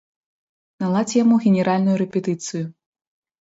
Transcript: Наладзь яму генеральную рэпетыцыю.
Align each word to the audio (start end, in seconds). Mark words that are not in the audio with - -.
Наладзь 0.83 1.13
яму 1.23 1.35
генеральную 1.45 1.95
рэпетыцыю. 2.03 2.65